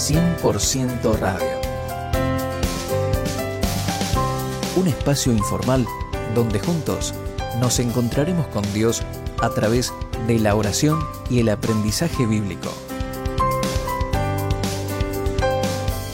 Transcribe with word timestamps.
100% 0.00 1.18
Radio. 1.18 1.60
Un 4.76 4.88
espacio 4.88 5.30
informal 5.30 5.86
donde 6.34 6.58
juntos 6.58 7.12
nos 7.60 7.78
encontraremos 7.80 8.46
con 8.46 8.62
Dios 8.72 9.02
a 9.42 9.50
través 9.50 9.92
de 10.26 10.38
la 10.38 10.54
oración 10.54 11.06
y 11.28 11.40
el 11.40 11.50
aprendizaje 11.50 12.24
bíblico. 12.24 12.70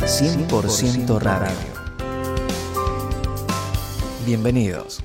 100% 0.00 1.20
Radio. 1.20 1.54
Bienvenidos. 4.26 5.00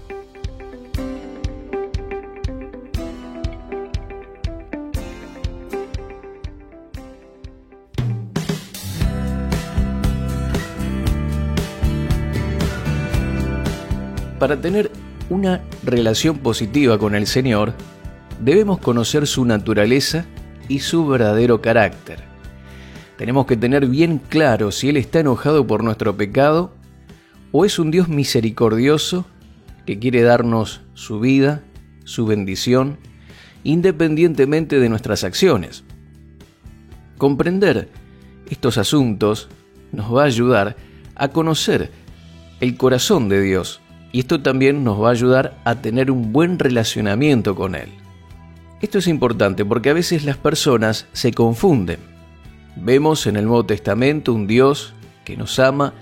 Para 14.41 14.59
tener 14.59 14.89
una 15.29 15.61
relación 15.83 16.39
positiva 16.39 16.97
con 16.97 17.13
el 17.13 17.27
Señor, 17.27 17.75
debemos 18.39 18.79
conocer 18.79 19.27
su 19.27 19.45
naturaleza 19.45 20.25
y 20.67 20.79
su 20.79 21.05
verdadero 21.05 21.61
carácter. 21.61 22.23
Tenemos 23.19 23.45
que 23.45 23.55
tener 23.55 23.86
bien 23.86 24.17
claro 24.17 24.71
si 24.71 24.89
Él 24.89 24.97
está 24.97 25.19
enojado 25.19 25.67
por 25.67 25.83
nuestro 25.83 26.17
pecado 26.17 26.73
o 27.51 27.65
es 27.65 27.77
un 27.77 27.91
Dios 27.91 28.07
misericordioso 28.07 29.27
que 29.86 30.00
quiere 30.00 30.23
darnos 30.23 30.81
su 30.95 31.19
vida, 31.19 31.61
su 32.03 32.25
bendición, 32.25 32.97
independientemente 33.64 34.80
de 34.80 34.89
nuestras 34.89 35.23
acciones. 35.23 35.83
Comprender 37.19 37.89
estos 38.50 38.80
asuntos 38.80 39.50
nos 39.92 40.11
va 40.11 40.23
a 40.23 40.26
ayudar 40.26 40.78
a 41.14 41.28
conocer 41.28 41.92
el 42.59 42.76
corazón 42.76 43.30
de 43.30 43.39
Dios 43.44 43.81
y 44.12 44.20
esto 44.20 44.42
también 44.42 44.84
nos 44.84 45.02
va 45.02 45.09
a 45.09 45.12
ayudar 45.12 45.58
a 45.64 45.76
tener 45.76 46.12
un 46.12 46.34
buen 46.34 46.59
relacionamiento 46.59 47.56
con 47.56 47.76
Él. 47.76 47.90
Esto 48.81 48.98
es 48.98 49.08
importante 49.08 49.64
porque 49.64 49.90
a 49.90 49.94
veces 49.94 50.26
las 50.26 50.38
personas 50.38 51.08
se 51.14 51.31
confunden. 51.31 52.00
Vemos 52.76 53.28
en 53.28 53.36
el 53.36 53.45
Nuevo 53.45 53.66
Testamento 53.66 54.34
un 54.34 54.48
Dios 54.48 54.94
que 55.23 55.38
nos 55.38 55.59
ama, 55.59 55.94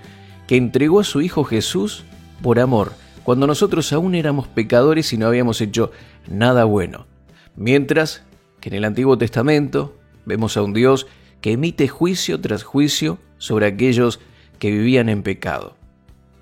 que 0.46 0.56
entregó 0.56 1.00
a 1.00 1.04
su 1.04 1.20
Hijo 1.20 1.44
Jesús 1.44 2.04
por 2.42 2.58
amor, 2.58 2.92
cuando 3.22 3.46
nosotros 3.46 3.92
aún 3.92 4.14
éramos 4.14 4.48
pecadores 4.48 5.12
y 5.12 5.18
no 5.18 5.26
habíamos 5.26 5.60
hecho 5.60 5.92
nada 6.28 6.64
bueno. 6.64 7.06
Mientras 7.54 8.22
que 8.60 8.70
en 8.70 8.76
el 8.76 8.84
Antiguo 8.84 9.18
Testamento 9.18 9.96
vemos 10.24 10.56
a 10.56 10.62
un 10.62 10.72
Dios 10.72 11.06
que 11.40 11.52
emite 11.52 11.88
juicio 11.88 12.40
tras 12.40 12.62
juicio 12.62 13.18
sobre 13.38 13.66
aquellos 13.66 14.20
que 14.58 14.70
vivían 14.70 15.08
en 15.08 15.22
pecado. 15.22 15.76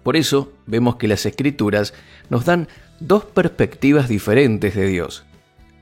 Por 0.03 0.17
eso 0.17 0.53
vemos 0.67 0.97
que 0.97 1.09
las 1.09 1.27
escrituras 1.27 1.95
nos 2.31 2.45
dan 2.45 2.69
dos 3.01 3.25
perspectivas 3.25 4.09
diferentes 4.09 4.75
de 4.75 4.87
Dios. 4.87 5.25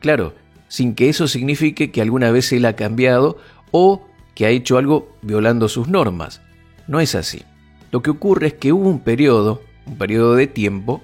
Claro, 0.01 0.35
sin 0.69 0.95
que 0.95 1.09
eso 1.09 1.29
signifique 1.29 1.91
que 1.91 2.03
alguna 2.03 2.31
vez 2.31 2.53
Él 2.53 2.65
ha 2.67 2.77
cambiado 2.77 3.39
o 3.71 4.07
que 4.35 4.47
ha 4.47 4.51
hecho 4.51 4.79
algo 4.79 5.17
violando 5.23 5.69
sus 5.69 5.89
normas. 5.89 6.41
No 6.87 7.01
es 7.01 7.15
así. 7.15 7.43
Lo 7.91 8.03
que 8.03 8.11
ocurre 8.11 8.49
es 8.49 8.55
que 8.55 8.73
hubo 8.73 8.89
un 8.89 9.01
periodo, 9.01 9.63
un 9.87 9.97
periodo 9.97 10.35
de 10.35 10.47
tiempo, 10.47 11.03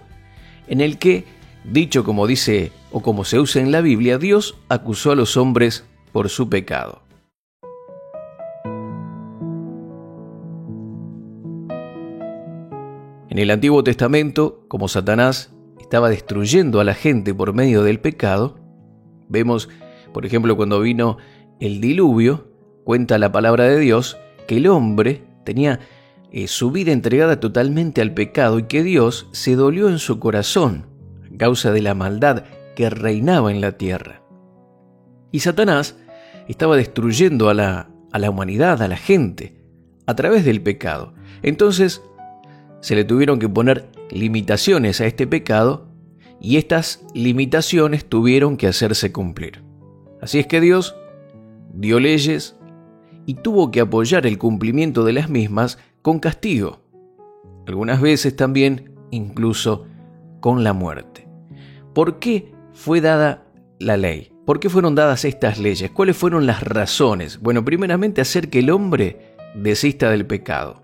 en 0.69 0.81
el 0.81 0.99
que, 0.99 1.25
dicho 1.65 2.05
como 2.05 2.27
dice 2.27 2.73
o 2.91 3.03
como 3.03 3.25
se 3.25 3.39
usa 3.39 3.63
en 3.63 3.73
la 3.73 3.81
Biblia, 3.81 4.19
Dios 4.19 4.57
acusó 4.69 5.13
a 5.13 5.17
los 5.17 5.37
hombres 5.37 5.85
por 6.13 6.29
su 6.29 6.49
pecado. 6.49 7.02
En 13.33 13.39
el 13.39 13.51
Antiguo 13.51 13.83
Testamento, 13.83 14.67
como 14.69 14.89
Satanás 14.89 15.55
estaba 15.81 16.11
destruyendo 16.11 16.81
a 16.81 16.85
la 16.85 16.93
gente 16.93 17.33
por 17.33 17.55
medio 17.55 17.83
del 17.83 17.99
pecado, 17.99 18.59
vemos, 19.27 19.71
por 20.13 20.27
ejemplo, 20.27 20.55
cuando 20.55 20.81
vino 20.81 21.17
el 21.59 21.81
diluvio, 21.81 22.53
cuenta 22.85 23.17
la 23.17 23.33
palabra 23.33 23.65
de 23.65 23.79
Dios 23.79 24.19
que 24.47 24.59
el 24.59 24.67
hombre 24.67 25.25
tenía 25.47 25.81
eh, 26.31 26.47
su 26.47 26.73
vida 26.73 26.93
entregada 26.93 27.41
totalmente 27.41 28.03
al 28.03 28.13
pecado 28.13 28.59
y 28.59 28.65
que 28.65 28.83
Dios 28.83 29.29
se 29.33 29.57
dolió 29.57 29.89
en 29.89 29.99
su 29.99 30.19
corazón 30.19 30.85
a 31.25 31.35
causa 31.39 31.73
de 31.73 31.81
la 31.81 31.95
maldad 31.95 32.45
que 32.77 32.91
reinaba 32.91 33.51
en 33.51 33.63
la 33.63 33.79
tierra. 33.79 34.21
Y 35.31 35.41
Satanás 35.41 35.97
estaba 36.49 36.77
destruyendo 36.77 37.49
a 37.49 37.55
la, 37.55 37.89
a 38.13 38.19
la 38.19 38.29
humanidad, 38.29 38.83
a 38.83 38.89
la 38.89 38.99
gente, 38.99 39.65
a 40.07 40.15
través 40.15 40.45
del 40.45 40.61
pecado. 40.61 41.15
Entonces 41.43 42.03
se 42.83 42.97
le 42.97 43.05
tuvieron 43.05 43.39
que 43.39 43.49
poner 43.49 43.89
limitaciones 44.11 45.01
a 45.01 45.07
este 45.07 45.27
pecado 45.27 45.87
y 46.41 46.57
estas 46.57 47.07
limitaciones 47.15 48.05
tuvieron 48.05 48.57
que 48.57 48.67
hacerse 48.67 49.13
cumplir. 49.13 49.63
Así 50.21 50.41
es 50.41 50.47
que 50.49 50.61
Dios 50.61 50.97
dio 51.73 52.01
leyes 52.01 52.57
y 53.25 53.35
tuvo 53.35 53.71
que 53.71 53.81
apoyar 53.81 54.27
el 54.27 54.37
cumplimiento 54.37 55.05
de 55.05 55.13
las 55.13 55.31
mismas 55.31 55.79
con 56.03 56.19
castigo, 56.19 56.81
algunas 57.69 58.01
veces 58.01 58.35
también 58.35 58.93
incluso 59.13 59.87
con 60.41 60.65
la 60.65 60.73
muerte. 60.73 61.29
¿Por 61.95 62.19
qué 62.19 62.53
fue 62.73 63.01
dada 63.01 63.45
la 63.79 63.97
ley? 63.97 64.33
¿Por 64.45 64.59
qué 64.59 64.69
fueron 64.69 64.97
dadas 64.97 65.25
estas 65.25 65.61
leyes? 65.61 65.93
¿Cuáles 65.93 66.17
fueron 66.17 66.47
las 66.47 66.65
razones? 66.65 67.39
Bueno, 67.41 67.65
primeramente 67.65 68.21
hacer 68.21 68.51
que 68.51 68.59
el 68.59 68.71
hombre 68.71 69.37
desista 69.55 70.11
del 70.11 70.27
pecado. 70.27 70.83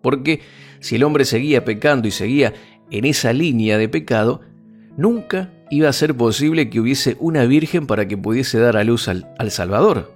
Porque 0.00 0.40
si 0.82 0.96
el 0.96 1.04
hombre 1.04 1.24
seguía 1.24 1.64
pecando 1.64 2.08
y 2.08 2.10
seguía 2.10 2.52
en 2.90 3.04
esa 3.04 3.32
línea 3.32 3.78
de 3.78 3.88
pecado, 3.88 4.40
nunca 4.96 5.50
iba 5.70 5.88
a 5.88 5.92
ser 5.92 6.16
posible 6.16 6.68
que 6.70 6.80
hubiese 6.80 7.16
una 7.20 7.44
virgen 7.44 7.86
para 7.86 8.08
que 8.08 8.18
pudiese 8.18 8.58
dar 8.58 8.76
a 8.76 8.82
luz 8.82 9.06
al, 9.06 9.50
Salvador. 9.50 10.12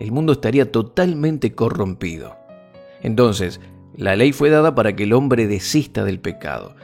El 0.00 0.12
mundo 0.12 0.32
estaría 0.32 0.72
totalmente 0.72 1.54
corrompido. 1.54 2.36
Entonces, 3.02 3.60
la 3.94 4.16
ley 4.16 4.32
fue 4.32 4.48
dada 4.48 4.74
para 4.74 4.96
que 4.96 5.04
el 5.04 5.12
hombre 5.12 5.46
desista 5.46 6.04
del 6.04 6.20
pecado. 6.20 6.74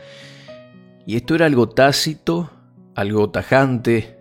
Y 1.07 1.17
esto 1.17 1.35
era 1.35 1.47
algo 1.47 1.71
tácito, 1.71 2.51
algo 2.95 3.31
tajante. 3.31 4.19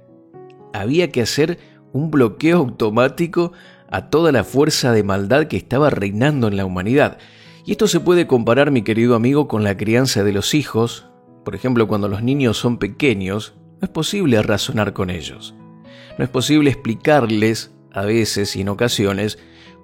Había 0.74 1.12
que 1.12 1.22
hacer 1.22 1.60
un 1.92 2.10
bloqueo 2.10 2.60
automático 2.60 3.52
a 3.90 4.10
toda 4.10 4.32
la 4.32 4.46
fuerza 4.46 4.94
de 4.94 5.04
maldad 5.04 5.48
que 5.48 5.58
estaba 5.58 5.90
reinando 5.90 6.48
en 6.48 6.56
la 6.56 6.66
humanidad. 6.66 7.18
Y 7.66 7.72
esto 7.72 7.88
se 7.88 8.00
puede 8.00 8.28
comparar, 8.28 8.72
mi 8.72 8.82
querido 8.82 9.16
amigo, 9.16 9.48
con 9.48 9.64
la 9.64 9.78
crianza 9.78 10.24
de 10.24 10.34
los 10.34 10.54
hijos. 10.54 11.08
Por 11.46 11.56
ejemplo, 11.56 11.88
cuando 11.88 12.08
los 12.08 12.24
niños 12.24 12.58
son 12.58 12.78
pequeños, 12.78 13.56
no 13.80 13.86
es 13.86 13.90
posible 13.90 14.42
razonar 14.42 14.94
con 14.94 15.10
ellos. 15.10 15.56
No 16.18 16.24
es 16.24 16.30
posible 16.30 16.70
explicarles, 16.70 17.74
a 17.94 18.04
veces 18.04 18.56
y 18.56 18.62
en 18.62 18.70
ocasiones, 18.70 19.38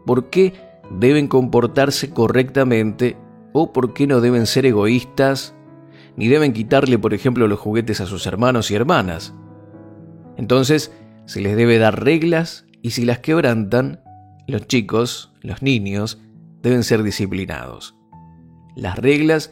por 0.06 0.30
qué 0.30 0.54
deben 0.90 1.28
comportarse 1.28 2.12
correctamente 2.12 3.18
o 3.54 3.74
por 3.74 3.94
qué 3.94 4.08
no 4.08 4.22
deben 4.22 4.46
ser 4.46 4.66
egoístas, 4.66 5.54
ni 6.16 6.28
deben 6.28 6.54
quitarle, 6.54 6.98
por 6.98 7.14
ejemplo, 7.14 7.48
los 7.48 7.60
juguetes 7.60 8.02
a 8.02 8.08
sus 8.08 8.26
hermanos 8.26 8.72
y 8.72 8.76
hermanas. 8.76 9.34
Entonces, 10.38 10.92
se 11.26 11.42
les 11.42 11.56
debe 11.56 11.78
dar 11.78 12.04
reglas 12.04 12.66
y 12.82 12.92
si 12.92 13.06
las 13.06 13.20
quebrantan, 13.20 14.02
los 14.48 14.66
chicos, 14.68 15.34
los 15.42 15.62
niños, 15.62 16.20
deben 16.68 16.84
ser 16.84 17.02
disciplinados. 17.02 17.96
Las 18.76 18.98
reglas 18.98 19.52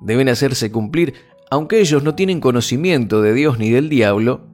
deben 0.00 0.28
hacerse 0.28 0.72
cumplir, 0.72 1.14
aunque 1.50 1.80
ellos 1.80 2.02
no 2.02 2.14
tienen 2.14 2.40
conocimiento 2.40 3.20
de 3.20 3.34
Dios 3.34 3.58
ni 3.58 3.70
del 3.70 3.88
diablo, 3.88 4.48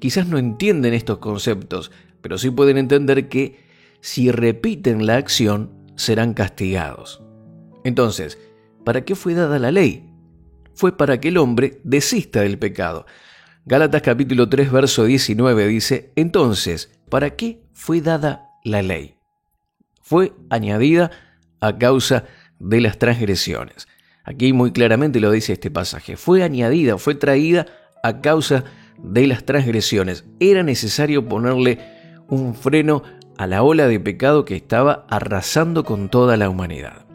quizás 0.00 0.26
no 0.26 0.38
entienden 0.38 0.94
estos 0.94 1.18
conceptos, 1.18 1.92
pero 2.22 2.38
sí 2.38 2.50
pueden 2.50 2.78
entender 2.78 3.28
que 3.28 3.64
si 4.00 4.30
repiten 4.30 5.06
la 5.06 5.16
acción 5.16 5.72
serán 5.96 6.32
castigados. 6.34 7.22
Entonces, 7.84 8.38
¿para 8.84 9.04
qué 9.04 9.14
fue 9.14 9.34
dada 9.34 9.58
la 9.58 9.70
ley? 9.70 10.10
Fue 10.74 10.96
para 10.96 11.20
que 11.20 11.28
el 11.28 11.36
hombre 11.36 11.80
desista 11.84 12.40
del 12.40 12.58
pecado. 12.58 13.06
Gálatas 13.66 14.02
capítulo 14.02 14.48
3 14.48 14.72
verso 14.72 15.04
19 15.04 15.66
dice, 15.68 16.12
entonces, 16.16 16.98
¿para 17.10 17.36
qué 17.36 17.62
fue 17.74 18.00
dada 18.00 18.50
la 18.64 18.82
ley? 18.82 19.16
fue 20.06 20.32
añadida 20.50 21.10
a 21.60 21.78
causa 21.78 22.24
de 22.58 22.80
las 22.80 22.98
transgresiones. 22.98 23.88
Aquí 24.24 24.52
muy 24.52 24.72
claramente 24.72 25.20
lo 25.20 25.30
dice 25.30 25.52
este 25.52 25.70
pasaje. 25.70 26.16
Fue 26.16 26.42
añadida, 26.42 26.98
fue 26.98 27.14
traída 27.14 27.66
a 28.02 28.20
causa 28.20 28.64
de 29.02 29.26
las 29.26 29.44
transgresiones. 29.44 30.24
Era 30.40 30.62
necesario 30.62 31.28
ponerle 31.28 31.78
un 32.28 32.54
freno 32.54 33.02
a 33.36 33.46
la 33.46 33.62
ola 33.62 33.86
de 33.86 34.00
pecado 34.00 34.44
que 34.44 34.56
estaba 34.56 35.06
arrasando 35.08 35.84
con 35.84 36.08
toda 36.08 36.36
la 36.36 36.48
humanidad. 36.48 37.06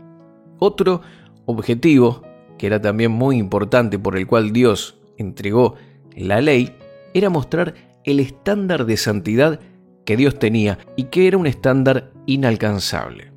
Otro 0.60 1.02
objetivo, 1.46 2.24
que 2.58 2.68
era 2.68 2.80
también 2.80 3.12
muy 3.12 3.38
importante 3.38 3.98
por 3.98 4.18
el 4.18 4.28
cual 4.28 4.54
Dios 4.54 5.00
entregó 5.18 5.76
la 6.16 6.40
ley, 6.40 6.76
era 7.14 7.30
mostrar 7.30 7.74
el 8.04 8.20
estándar 8.20 8.86
de 8.86 8.98
santidad 8.98 9.60
que 10.06 10.18
Dios 10.18 10.40
tenía 10.40 10.80
y 10.96 11.06
que 11.06 11.28
era 11.28 11.38
un 11.38 11.48
estándar 11.48 12.12
inalcanzable. 12.26 13.31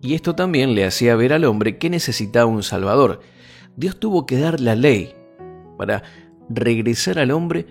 Y 0.00 0.14
esto 0.14 0.34
también 0.34 0.74
le 0.74 0.84
hacía 0.84 1.16
ver 1.16 1.32
al 1.32 1.44
hombre 1.44 1.78
que 1.78 1.90
necesitaba 1.90 2.46
un 2.46 2.62
Salvador. 2.62 3.20
Dios 3.76 3.98
tuvo 3.98 4.26
que 4.26 4.38
dar 4.38 4.60
la 4.60 4.74
ley 4.74 5.14
para 5.76 6.02
regresar 6.48 7.18
al 7.18 7.30
hombre 7.30 7.66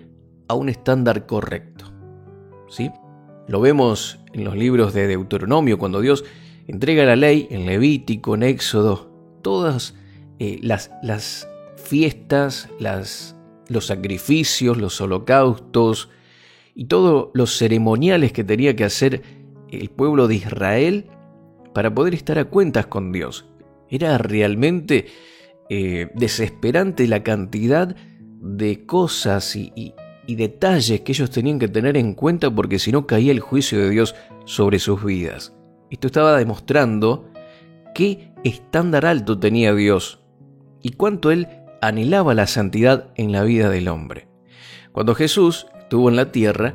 a 0.48 0.54
un 0.54 0.68
estándar 0.68 1.26
correcto. 1.26 1.92
¿Sí? 2.68 2.90
Lo 3.46 3.60
vemos 3.60 4.18
en 4.32 4.44
los 4.44 4.56
libros 4.56 4.92
de 4.92 5.06
Deuteronomio, 5.06 5.78
cuando 5.78 6.00
Dios 6.00 6.24
entrega 6.66 7.04
la 7.04 7.16
ley 7.16 7.48
en 7.50 7.64
Levítico, 7.64 8.34
en 8.34 8.42
Éxodo, 8.42 9.10
todas 9.42 9.94
eh, 10.38 10.58
las, 10.62 10.90
las, 11.02 11.48
fiestas, 11.88 12.68
las, 12.78 13.34
los 13.68 13.86
sacrificios, 13.86 14.76
los 14.76 15.00
holocaustos 15.00 16.10
y 16.74 16.84
todos 16.84 17.30
los 17.32 17.56
ceremoniales 17.56 18.32
que 18.32 18.44
tenía 18.44 18.76
que 18.76 18.84
hacer 18.84 19.22
el 19.70 19.88
pueblo 19.88 20.28
de 20.28 20.34
Israel 20.36 21.06
para 21.78 21.94
poder 21.94 22.12
estar 22.14 22.40
a 22.40 22.46
cuentas 22.46 22.88
con 22.88 23.12
Dios. 23.12 23.44
Era 23.88 24.18
realmente 24.18 25.06
eh, 25.70 26.10
desesperante 26.16 27.06
la 27.06 27.22
cantidad 27.22 27.94
de 28.40 28.84
cosas 28.84 29.54
y, 29.54 29.94
detalles 30.26 31.02
que 31.02 31.12
ellos 31.12 31.30
tenían 31.30 31.60
que 31.60 31.68
tener 31.68 31.96
en 31.96 32.14
cuenta 32.14 32.50
porque 32.50 32.80
si 32.80 32.90
no 32.90 33.06
caía 33.06 33.30
el 33.30 33.38
juicio 33.38 33.78
de 33.78 33.90
Dios 33.90 34.16
sobre 34.44 34.80
sus 34.80 35.04
vidas. 35.04 35.54
Esto 35.88 36.08
estaba 36.08 36.36
demostrando 36.36 37.30
qué 37.94 38.32
estándar 38.42 39.06
alto 39.06 39.38
tenía 39.38 39.72
Dios 39.72 40.18
y 40.82 40.94
cuánto 40.94 41.30
Él 41.30 41.46
anhelaba 41.80 42.34
la 42.34 42.48
santidad 42.48 43.12
en 43.14 43.30
la 43.30 43.44
vida 43.44 43.70
del 43.70 43.86
hombre. 43.86 44.26
Cuando 44.90 45.14
Jesús 45.14 45.68
estuvo 45.78 46.08
en 46.08 46.16
la 46.16 46.32
tierra, 46.32 46.74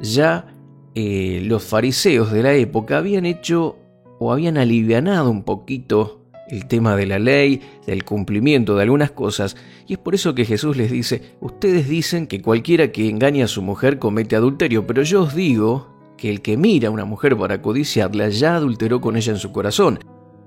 ya 0.00 0.52
eh, 0.96 1.40
los 1.44 1.62
fariseos 1.62 2.32
de 2.32 2.42
la 2.42 2.54
época 2.54 2.98
habían 2.98 3.26
hecho 3.26 3.76
o 4.20 4.32
habían 4.32 4.58
alivianado 4.58 5.30
un 5.30 5.42
poquito 5.42 6.20
el 6.50 6.66
tema 6.66 6.94
de 6.94 7.06
la 7.06 7.18
ley, 7.18 7.60
del 7.86 8.04
cumplimiento 8.04 8.76
de 8.76 8.82
algunas 8.82 9.12
cosas, 9.12 9.56
y 9.86 9.94
es 9.94 9.98
por 9.98 10.14
eso 10.14 10.34
que 10.34 10.44
Jesús 10.44 10.76
les 10.76 10.90
dice, 10.90 11.36
ustedes 11.40 11.88
dicen 11.88 12.26
que 12.26 12.42
cualquiera 12.42 12.92
que 12.92 13.08
engaña 13.08 13.46
a 13.46 13.48
su 13.48 13.62
mujer 13.62 13.98
comete 13.98 14.36
adulterio, 14.36 14.86
pero 14.86 15.02
yo 15.02 15.22
os 15.22 15.34
digo 15.34 15.88
que 16.18 16.28
el 16.28 16.42
que 16.42 16.56
mira 16.56 16.88
a 16.88 16.90
una 16.90 17.06
mujer 17.06 17.36
para 17.36 17.62
codiciarla 17.62 18.28
ya 18.28 18.56
adulteró 18.56 19.00
con 19.00 19.16
ella 19.16 19.32
en 19.32 19.38
su 19.38 19.52
corazón. 19.52 20.00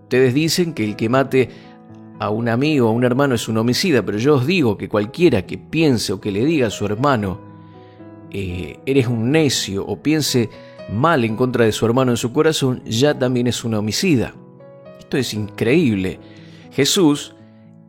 Ustedes 0.04 0.34
dicen 0.36 0.74
que 0.74 0.84
el 0.84 0.96
que 0.96 1.10
mate 1.10 1.50
a 2.20 2.30
un 2.30 2.50
amigo 2.50 2.88
o 2.88 2.90
a 2.90 2.94
un 2.94 3.04
hermano 3.04 3.34
es 3.34 3.48
un 3.48 3.58
homicida, 3.58 4.06
pero 4.06 4.20
yo 4.20 4.36
os 4.36 4.46
digo 4.46 4.78
que 4.78 4.88
cualquiera 4.88 5.48
que 5.48 5.58
piense 5.58 6.14
o 6.14 6.22
que 6.22 6.31
le 6.31 6.46
diga 6.46 6.68
a 6.68 6.70
su 6.70 6.86
hermano, 6.86 7.40
eh, 8.30 8.80
eres 8.86 9.08
un 9.08 9.31
necio 9.31 9.86
o 9.86 10.02
piense 10.02 10.50
mal 10.92 11.24
en 11.24 11.36
contra 11.36 11.66
de 11.66 11.72
su 11.72 11.86
hermano 11.86 12.12
en 12.12 12.18
su 12.18 12.34
corazón, 12.34 12.84
ya 12.86 13.18
también 13.18 13.48
es 13.48 13.64
un 13.64 13.74
homicida 13.76 14.34
es 15.18 15.34
increíble. 15.34 16.20
Jesús 16.72 17.36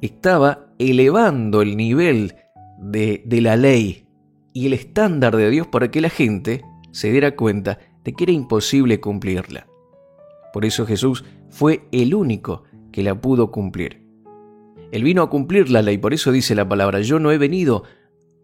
estaba 0.00 0.66
elevando 0.78 1.62
el 1.62 1.76
nivel 1.76 2.34
de, 2.78 3.22
de 3.24 3.40
la 3.40 3.56
ley 3.56 4.06
y 4.52 4.66
el 4.66 4.72
estándar 4.72 5.36
de 5.36 5.50
Dios 5.50 5.66
para 5.66 5.90
que 5.90 6.00
la 6.00 6.10
gente 6.10 6.62
se 6.92 7.10
diera 7.10 7.36
cuenta 7.36 7.78
de 8.04 8.12
que 8.12 8.24
era 8.24 8.32
imposible 8.32 9.00
cumplirla. 9.00 9.66
Por 10.52 10.64
eso 10.64 10.86
Jesús 10.86 11.24
fue 11.50 11.88
el 11.90 12.14
único 12.14 12.64
que 12.92 13.02
la 13.02 13.20
pudo 13.20 13.50
cumplir. 13.50 14.04
Él 14.92 15.02
vino 15.02 15.22
a 15.22 15.30
cumplir 15.30 15.70
la 15.70 15.82
ley, 15.82 15.98
por 15.98 16.14
eso 16.14 16.30
dice 16.30 16.54
la 16.54 16.68
palabra, 16.68 17.00
yo 17.00 17.18
no 17.18 17.32
he 17.32 17.38
venido 17.38 17.82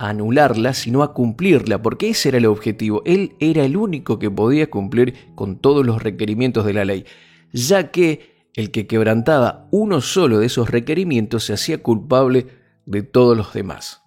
anularla, 0.08 0.72
sino 0.72 1.02
a 1.02 1.12
cumplirla, 1.12 1.82
porque 1.82 2.08
ese 2.08 2.30
era 2.30 2.38
el 2.38 2.46
objetivo. 2.46 3.02
Él 3.04 3.36
era 3.38 3.64
el 3.64 3.76
único 3.76 4.18
que 4.18 4.30
podía 4.30 4.70
cumplir 4.70 5.14
con 5.34 5.58
todos 5.58 5.84
los 5.84 6.02
requerimientos 6.02 6.64
de 6.64 6.72
la 6.72 6.86
ley, 6.86 7.04
ya 7.52 7.90
que 7.90 8.48
el 8.54 8.70
que 8.70 8.86
quebrantaba 8.86 9.68
uno 9.70 10.00
solo 10.00 10.38
de 10.38 10.46
esos 10.46 10.70
requerimientos 10.70 11.44
se 11.44 11.52
hacía 11.52 11.82
culpable 11.82 12.46
de 12.86 13.02
todos 13.02 13.36
los 13.36 13.52
demás. 13.52 14.02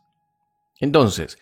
Entonces, 0.80 1.38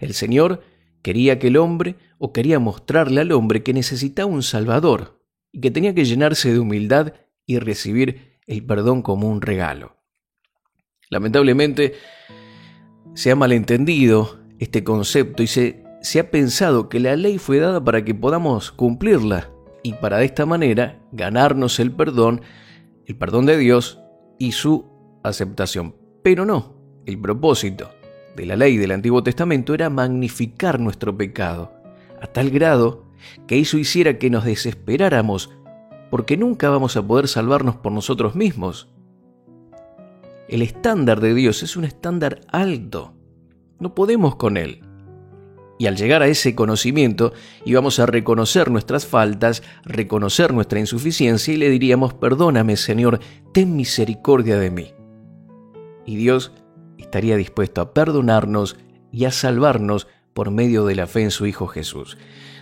el 0.00 0.12
Señor 0.12 0.62
quería 1.00 1.38
que 1.38 1.48
el 1.48 1.56
hombre, 1.56 1.96
o 2.18 2.32
quería 2.32 2.58
mostrarle 2.58 3.22
al 3.22 3.32
hombre 3.32 3.62
que 3.62 3.72
necesitaba 3.72 4.30
un 4.30 4.42
Salvador, 4.42 5.18
y 5.50 5.60
que 5.60 5.70
tenía 5.70 5.94
que 5.94 6.04
llenarse 6.04 6.52
de 6.52 6.58
humildad 6.58 7.14
y 7.46 7.58
recibir 7.58 8.38
el 8.46 8.64
perdón 8.66 9.00
como 9.00 9.30
un 9.30 9.40
regalo. 9.40 9.96
Lamentablemente, 11.08 11.94
se 13.14 13.30
ha 13.30 13.36
malentendido 13.36 14.38
este 14.58 14.84
concepto 14.84 15.42
y 15.42 15.46
se, 15.46 15.84
se 16.02 16.20
ha 16.20 16.30
pensado 16.30 16.88
que 16.88 17.00
la 17.00 17.16
ley 17.16 17.38
fue 17.38 17.58
dada 17.58 17.82
para 17.82 18.04
que 18.04 18.14
podamos 18.14 18.70
cumplirla, 18.70 19.50
y 19.82 19.92
para 19.92 20.18
de 20.18 20.24
esta 20.24 20.46
manera 20.46 20.98
ganarnos 21.12 21.78
el 21.78 21.92
perdón, 21.92 22.40
el 23.06 23.16
perdón 23.16 23.46
de 23.46 23.58
Dios 23.58 24.00
y 24.38 24.52
su 24.52 24.86
aceptación. 25.22 25.94
Pero 26.22 26.46
no, 26.46 26.74
el 27.06 27.20
propósito 27.20 27.90
de 28.34 28.46
la 28.46 28.56
ley 28.56 28.78
del 28.78 28.92
Antiguo 28.92 29.22
Testamento 29.22 29.74
era 29.74 29.90
magnificar 29.90 30.80
nuestro 30.80 31.16
pecado, 31.16 31.72
a 32.20 32.26
tal 32.26 32.50
grado 32.50 33.04
que 33.46 33.60
eso 33.60 33.78
hiciera 33.78 34.18
que 34.18 34.30
nos 34.30 34.44
desesperáramos, 34.44 35.50
porque 36.10 36.36
nunca 36.36 36.70
vamos 36.70 36.96
a 36.96 37.06
poder 37.06 37.28
salvarnos 37.28 37.76
por 37.76 37.92
nosotros 37.92 38.34
mismos. 38.34 38.88
El 40.48 40.60
estándar 40.60 41.20
de 41.20 41.32
Dios 41.34 41.62
es 41.62 41.76
un 41.76 41.84
estándar 41.84 42.40
alto, 42.48 43.14
no 43.78 43.94
podemos 43.94 44.36
con 44.36 44.58
él. 44.58 44.82
Y 45.78 45.86
al 45.86 45.96
llegar 45.96 46.22
a 46.22 46.28
ese 46.28 46.54
conocimiento 46.54 47.32
íbamos 47.64 47.98
a 47.98 48.06
reconocer 48.06 48.70
nuestras 48.70 49.06
faltas, 49.06 49.62
reconocer 49.84 50.52
nuestra 50.52 50.78
insuficiencia 50.78 51.54
y 51.54 51.56
le 51.56 51.70
diríamos, 51.70 52.12
perdóname 52.14 52.76
Señor, 52.76 53.20
ten 53.52 53.74
misericordia 53.74 54.58
de 54.58 54.70
mí. 54.70 54.92
Y 56.04 56.16
Dios 56.16 56.52
estaría 56.98 57.36
dispuesto 57.36 57.80
a 57.80 57.94
perdonarnos 57.94 58.76
y 59.10 59.24
a 59.24 59.30
salvarnos 59.30 60.08
por 60.34 60.50
medio 60.50 60.84
de 60.84 60.94
la 60.94 61.06
fe 61.06 61.22
en 61.22 61.30
su 61.30 61.46
Hijo 61.46 61.68
Jesús. 61.68 62.18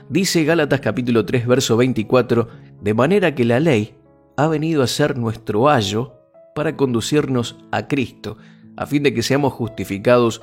Dice 0.08 0.44
Gálatas 0.44 0.80
capítulo 0.80 1.26
3 1.26 1.46
verso 1.48 1.76
24, 1.76 2.48
de 2.80 2.94
manera 2.94 3.34
que 3.34 3.44
la 3.44 3.58
ley 3.58 3.96
ha 4.36 4.46
venido 4.46 4.82
a 4.82 4.86
ser 4.86 5.18
nuestro 5.18 5.68
ayo 5.68 6.21
para 6.54 6.76
conducirnos 6.76 7.56
a 7.70 7.88
Cristo, 7.88 8.36
a 8.76 8.86
fin 8.86 9.02
de 9.02 9.14
que 9.14 9.22
seamos 9.22 9.52
justificados 9.52 10.42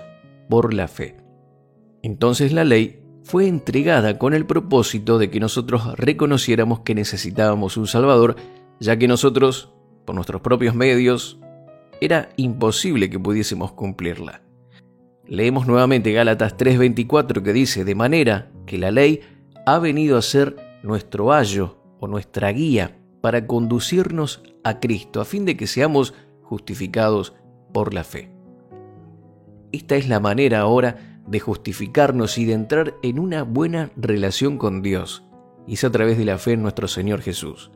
por 0.50 0.74
la 0.74 0.88
fe. 0.88 1.18
Entonces 2.02 2.54
la 2.54 2.64
ley 2.64 3.02
fue 3.24 3.48
entregada 3.48 4.18
con 4.18 4.34
el 4.34 4.46
propósito 4.46 5.20
de 5.20 5.30
que 5.30 5.40
nosotros 5.40 5.96
reconociéramos 5.98 6.80
que 6.82 6.96
necesitábamos 6.96 7.78
un 7.78 7.88
Salvador, 7.88 8.36
ya 8.80 8.98
que 8.98 9.08
nosotros, 9.08 9.72
por 10.06 10.16
nuestros 10.16 10.42
propios 10.42 10.74
medios, 10.74 11.40
era 12.02 12.30
imposible 12.38 13.10
que 13.10 13.20
pudiésemos 13.20 13.74
cumplirla. 13.74 14.42
Leemos 15.28 15.68
nuevamente 15.68 16.12
Gálatas 16.12 16.58
3:24 16.58 17.44
que 17.44 17.54
dice, 17.54 17.84
de 17.84 17.94
manera 17.94 18.52
que 18.66 18.78
la 18.78 18.90
ley 18.90 19.22
ha 19.66 19.78
venido 19.78 20.18
a 20.18 20.24
ser 20.24 20.56
nuestro 20.82 21.34
ayo 21.34 21.78
o 22.00 22.08
nuestra 22.08 22.52
guía 22.52 22.99
para 23.22 23.48
conducirnos 23.48 24.44
a 24.64 24.80
Cristo, 24.80 25.22
a 25.22 25.26
fin 25.26 25.46
de 25.46 25.58
que 25.58 25.68
seamos 25.68 26.14
justificados 26.42 27.34
por 27.74 27.94
la 27.94 28.04
fe. 28.04 28.32
Esta 29.72 29.96
es 29.96 30.08
la 30.08 30.20
manera 30.20 30.62
ahora 30.62 31.22
de 31.28 31.40
justificarnos 31.40 32.38
y 32.38 32.46
de 32.46 32.54
entrar 32.54 32.96
en 33.04 33.20
una 33.20 33.44
buena 33.44 33.92
relación 33.96 34.58
con 34.58 34.82
Dios, 34.82 35.24
y 35.68 35.76
es 35.76 35.84
a 35.84 35.92
través 35.92 36.18
de 36.18 36.26
la 36.26 36.38
fe 36.38 36.54
en 36.54 36.64
nuestro 36.64 36.88
Señor 36.88 37.22
Jesús. 37.22 37.72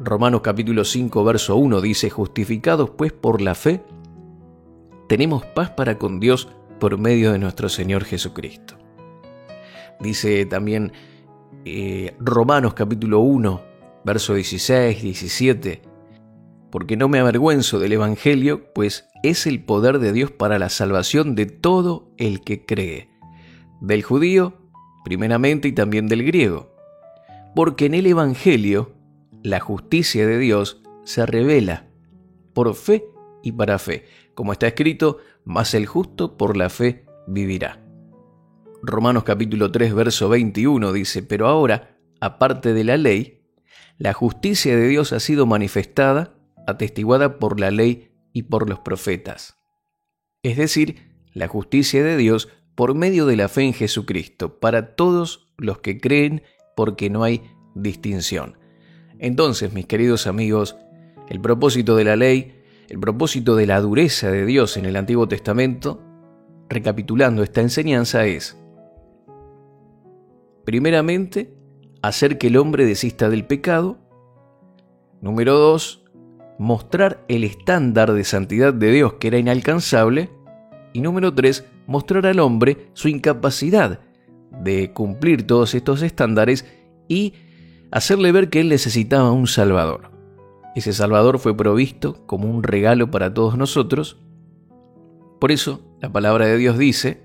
Romanos 0.00 0.40
capítulo 0.40 0.84
5, 0.84 1.22
verso 1.22 1.56
1 1.56 1.80
dice, 1.80 2.10
justificados 2.10 2.90
pues 2.90 3.12
por 3.12 3.40
la 3.40 3.54
fe, 3.54 3.82
tenemos 5.08 5.44
paz 5.44 5.70
para 5.70 5.98
con 5.98 6.18
Dios 6.18 6.48
por 6.80 6.98
medio 6.98 7.32
de 7.32 7.38
nuestro 7.38 7.68
Señor 7.68 8.04
Jesucristo. 8.04 8.76
Dice 10.00 10.46
también 10.46 10.92
eh, 11.64 12.16
Romanos 12.18 12.74
capítulo 12.74 13.20
1, 13.20 13.73
verso 14.04 14.34
16, 14.34 15.02
17, 15.02 15.82
porque 16.70 16.96
no 16.96 17.08
me 17.08 17.18
avergüenzo 17.18 17.78
del 17.78 17.92
Evangelio, 17.92 18.72
pues 18.74 19.08
es 19.22 19.46
el 19.46 19.64
poder 19.64 19.98
de 19.98 20.12
Dios 20.12 20.30
para 20.30 20.58
la 20.58 20.68
salvación 20.68 21.34
de 21.34 21.46
todo 21.46 22.12
el 22.18 22.42
que 22.42 22.66
cree, 22.66 23.08
del 23.80 24.02
judío, 24.02 24.54
primeramente, 25.04 25.68
y 25.68 25.72
también 25.72 26.08
del 26.08 26.24
griego. 26.24 26.74
Porque 27.54 27.86
en 27.86 27.94
el 27.94 28.06
Evangelio 28.06 28.92
la 29.42 29.60
justicia 29.60 30.26
de 30.26 30.38
Dios 30.38 30.82
se 31.04 31.24
revela 31.26 31.86
por 32.52 32.74
fe 32.74 33.04
y 33.42 33.52
para 33.52 33.78
fe, 33.78 34.06
como 34.34 34.52
está 34.52 34.66
escrito, 34.66 35.18
mas 35.44 35.74
el 35.74 35.86
justo 35.86 36.36
por 36.36 36.56
la 36.56 36.70
fe 36.70 37.04
vivirá. 37.26 37.80
Romanos 38.82 39.24
capítulo 39.24 39.70
3, 39.70 39.94
verso 39.94 40.28
21 40.28 40.92
dice, 40.92 41.22
pero 41.22 41.46
ahora, 41.46 41.96
aparte 42.20 42.74
de 42.74 42.84
la 42.84 42.96
ley, 42.96 43.33
la 43.98 44.12
justicia 44.12 44.76
de 44.76 44.88
Dios 44.88 45.12
ha 45.12 45.20
sido 45.20 45.46
manifestada 45.46 46.34
atestiguada 46.66 47.38
por 47.38 47.60
la 47.60 47.70
ley 47.70 48.12
y 48.32 48.44
por 48.44 48.68
los 48.68 48.80
profetas. 48.80 49.58
Es 50.42 50.56
decir, 50.56 51.14
la 51.32 51.48
justicia 51.48 52.02
de 52.02 52.16
Dios 52.16 52.48
por 52.74 52.94
medio 52.94 53.26
de 53.26 53.36
la 53.36 53.48
fe 53.48 53.62
en 53.62 53.72
Jesucristo, 53.72 54.58
para 54.58 54.94
todos 54.96 55.52
los 55.56 55.78
que 55.78 56.00
creen, 56.00 56.42
porque 56.76 57.08
no 57.08 57.22
hay 57.22 57.42
distinción. 57.74 58.58
Entonces, 59.18 59.72
mis 59.72 59.86
queridos 59.86 60.26
amigos, 60.26 60.76
el 61.28 61.40
propósito 61.40 61.96
de 61.96 62.04
la 62.04 62.16
ley, 62.16 62.62
el 62.88 62.98
propósito 62.98 63.54
de 63.56 63.66
la 63.66 63.80
dureza 63.80 64.30
de 64.30 64.44
Dios 64.44 64.76
en 64.76 64.86
el 64.86 64.96
Antiguo 64.96 65.28
Testamento, 65.28 66.02
recapitulando 66.68 67.42
esta 67.42 67.60
enseñanza, 67.60 68.26
es, 68.26 68.58
primeramente, 70.64 71.53
hacer 72.06 72.38
que 72.38 72.48
el 72.48 72.56
hombre 72.56 72.84
desista 72.84 73.28
del 73.28 73.44
pecado. 73.44 73.98
Número 75.20 75.58
dos, 75.58 76.04
mostrar 76.58 77.24
el 77.28 77.44
estándar 77.44 78.12
de 78.12 78.24
santidad 78.24 78.74
de 78.74 78.90
Dios 78.90 79.14
que 79.14 79.28
era 79.28 79.38
inalcanzable. 79.38 80.30
Y 80.92 81.00
número 81.00 81.34
tres, 81.34 81.64
mostrar 81.86 82.26
al 82.26 82.40
hombre 82.40 82.88
su 82.92 83.08
incapacidad 83.08 84.00
de 84.62 84.92
cumplir 84.92 85.46
todos 85.46 85.74
estos 85.74 86.02
estándares 86.02 86.66
y 87.08 87.34
hacerle 87.90 88.32
ver 88.32 88.50
que 88.50 88.60
él 88.60 88.68
necesitaba 88.68 89.32
un 89.32 89.46
Salvador. 89.46 90.10
Ese 90.74 90.92
Salvador 90.92 91.38
fue 91.38 91.56
provisto 91.56 92.26
como 92.26 92.50
un 92.50 92.62
regalo 92.62 93.10
para 93.10 93.32
todos 93.32 93.56
nosotros. 93.56 94.18
Por 95.40 95.52
eso 95.52 95.80
la 96.00 96.12
palabra 96.12 96.46
de 96.46 96.56
Dios 96.56 96.78
dice 96.78 97.22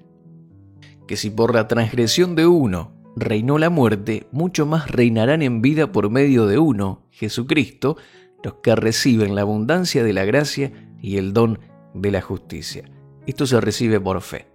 que 1.07 1.17
si 1.17 1.29
por 1.29 1.53
la 1.53 1.67
transgresión 1.67 2.35
de 2.35 2.47
uno 2.47 2.98
reinó 3.15 3.57
la 3.57 3.69
muerte, 3.69 4.27
mucho 4.31 4.65
más 4.65 4.89
reinarán 4.89 5.41
en 5.41 5.61
vida 5.61 5.91
por 5.91 6.09
medio 6.09 6.47
de 6.47 6.57
uno, 6.57 7.07
Jesucristo, 7.11 7.97
los 8.43 8.55
que 8.55 8.75
reciben 8.75 9.35
la 9.35 9.41
abundancia 9.41 10.03
de 10.03 10.13
la 10.13 10.25
gracia 10.25 10.71
y 11.01 11.17
el 11.17 11.33
don 11.33 11.59
de 11.93 12.11
la 12.11 12.21
justicia. 12.21 12.89
Esto 13.27 13.45
se 13.45 13.59
recibe 13.59 13.99
por 13.99 14.21
fe, 14.21 14.47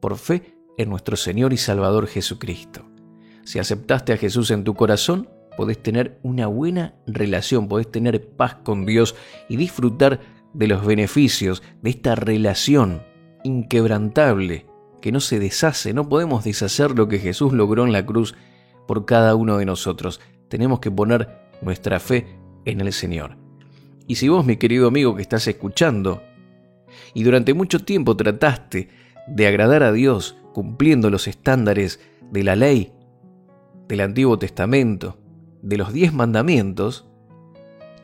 por 0.00 0.16
fe 0.16 0.54
en 0.76 0.90
nuestro 0.90 1.16
Señor 1.16 1.52
y 1.52 1.56
Salvador 1.56 2.06
Jesucristo. 2.06 2.84
Si 3.44 3.58
aceptaste 3.58 4.12
a 4.12 4.16
Jesús 4.16 4.50
en 4.50 4.64
tu 4.64 4.74
corazón, 4.74 5.28
podés 5.56 5.82
tener 5.82 6.18
una 6.22 6.46
buena 6.46 6.94
relación, 7.06 7.68
podés 7.68 7.90
tener 7.90 8.28
paz 8.28 8.56
con 8.62 8.86
Dios 8.86 9.14
y 9.48 9.56
disfrutar 9.56 10.20
de 10.54 10.68
los 10.68 10.84
beneficios 10.84 11.62
de 11.82 11.90
esta 11.90 12.14
relación 12.14 13.02
inquebrantable 13.44 14.66
que 15.02 15.12
no 15.12 15.20
se 15.20 15.38
deshace. 15.38 15.92
No 15.92 16.08
podemos 16.08 16.44
deshacer 16.44 16.92
lo 16.92 17.08
que 17.08 17.18
Jesús 17.18 17.52
logró 17.52 17.84
en 17.84 17.92
la 17.92 18.06
cruz 18.06 18.34
por 18.86 19.04
cada 19.04 19.34
uno 19.34 19.58
de 19.58 19.66
nosotros. 19.66 20.20
Tenemos 20.48 20.80
que 20.80 20.90
poner 20.90 21.28
nuestra 21.60 22.00
fe 22.00 22.38
en 22.64 22.80
el 22.80 22.92
Señor. 22.94 23.36
Y 24.06 24.14
si 24.14 24.28
vos, 24.28 24.46
mi 24.46 24.56
querido 24.56 24.88
amigo 24.88 25.14
que 25.14 25.22
estás 25.22 25.46
escuchando, 25.46 26.22
y 27.12 27.24
durante 27.24 27.52
mucho 27.52 27.80
tiempo 27.80 28.16
trataste 28.16 28.88
de 29.26 29.46
agradar 29.46 29.82
a 29.82 29.92
Dios 29.92 30.36
cumpliendo 30.54 31.10
los 31.10 31.28
estándares 31.28 32.00
de 32.30 32.44
la 32.44 32.56
ley, 32.56 32.92
del 33.88 34.00
Antiguo 34.00 34.38
Testamento, 34.38 35.18
de 35.62 35.76
los 35.76 35.92
diez 35.92 36.12
mandamientos, 36.12 37.06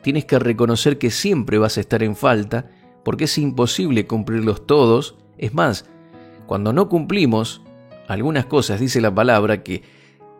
tienes 0.01 0.25
que 0.25 0.37
reconocer 0.39 0.97
que 0.97 1.11
siempre 1.11 1.57
vas 1.57 1.77
a 1.77 1.81
estar 1.81 2.03
en 2.03 2.15
falta 2.15 2.71
porque 3.03 3.25
es 3.25 3.37
imposible 3.37 4.07
cumplirlos 4.07 4.65
todos. 4.65 5.17
Es 5.37 5.53
más, 5.53 5.85
cuando 6.49 6.73
no 6.73 6.89
cumplimos 6.89 7.61
algunas 8.07 8.47
cosas, 8.47 8.79
dice 8.79 9.01
la 9.01 9.13
palabra 9.13 9.61
que 9.61 9.83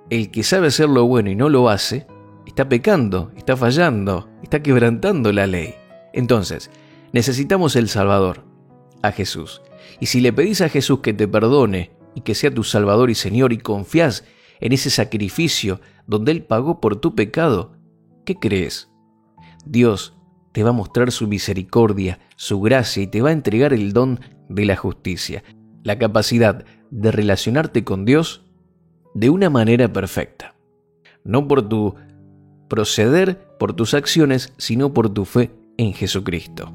el 0.09 0.31
que 0.31 0.41
sabe 0.41 0.69
hacer 0.69 0.89
lo 0.89 1.05
bueno 1.05 1.29
y 1.29 1.35
no 1.35 1.49
lo 1.49 1.69
hace, 1.69 2.07
está 2.47 2.67
pecando, 2.67 3.31
está 3.37 3.55
fallando, 3.55 4.27
está 4.41 4.63
quebrantando 4.63 5.31
la 5.31 5.45
ley. 5.45 5.75
Entonces, 6.11 6.71
necesitamos 7.13 7.75
el 7.75 7.89
Salvador, 7.89 8.43
a 9.03 9.11
Jesús. 9.11 9.61
Y 9.99 10.07
si 10.07 10.19
le 10.19 10.33
pedís 10.33 10.61
a 10.61 10.69
Jesús 10.69 11.01
que 11.01 11.13
te 11.13 11.27
perdone 11.27 11.91
y 12.15 12.21
que 12.21 12.33
sea 12.33 12.51
tu 12.51 12.63
Salvador 12.63 13.11
y 13.11 13.15
Señor 13.15 13.53
y 13.53 13.59
confías 13.59 14.25
en 14.61 14.73
ese 14.73 14.89
sacrificio 14.89 15.79
donde 16.07 16.31
Él 16.31 16.41
pagó 16.41 16.81
por 16.81 16.95
tu 16.95 17.13
pecado, 17.13 17.73
¿qué 18.25 18.33
crees? 18.33 18.89
Dios 19.63 20.15
te 20.53 20.63
va 20.63 20.71
a 20.71 20.73
mostrar 20.73 21.11
su 21.11 21.27
misericordia, 21.27 22.19
su 22.35 22.61
gracia 22.61 23.03
y 23.03 23.07
te 23.07 23.21
va 23.21 23.29
a 23.29 23.33
entregar 23.33 23.73
el 23.73 23.93
don 23.93 24.19
de 24.49 24.65
la 24.65 24.75
justicia, 24.75 25.43
la 25.89 25.97
capacidad 25.97 26.65
de 26.91 27.11
relacionarte 27.11 27.83
con 27.83 28.05
Dios 28.05 28.43
de 29.15 29.31
una 29.31 29.49
manera 29.49 29.91
perfecta. 29.91 30.53
No 31.23 31.47
por 31.47 31.67
tu 31.67 31.95
proceder, 32.67 33.39
por 33.57 33.73
tus 33.73 33.95
acciones, 33.95 34.53
sino 34.57 34.93
por 34.93 35.09
tu 35.09 35.25
fe 35.25 35.49
en 35.77 35.93
Jesucristo. 35.93 36.71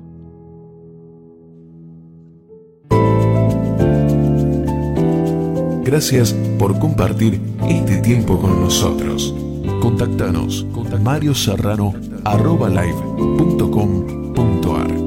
Gracias 5.85 6.33
por 6.59 6.77
compartir 6.81 7.41
este 7.69 7.99
tiempo 7.99 8.41
con 8.41 8.63
nosotros. 8.63 9.33
Contactanos 9.81 10.67
con 10.73 11.05
Mario 11.05 11.37
Serrano 11.37 11.95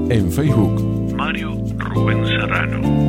En 0.10 0.32
Facebook, 0.32 1.14
Mario 1.14 1.58
Rubén 1.78 2.26
Serrano. 2.26 3.07